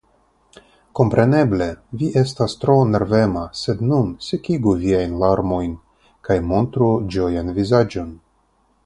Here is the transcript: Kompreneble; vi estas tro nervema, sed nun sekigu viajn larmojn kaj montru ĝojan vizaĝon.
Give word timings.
Kompreneble; 0.99 1.65
vi 1.99 2.07
estas 2.21 2.55
tro 2.63 2.77
nervema, 2.93 3.43
sed 3.59 3.83
nun 3.91 4.09
sekigu 4.29 4.73
viajn 4.87 5.13
larmojn 5.25 5.77
kaj 6.29 6.39
montru 6.53 6.89
ĝojan 7.17 7.53
vizaĝon. 7.61 8.11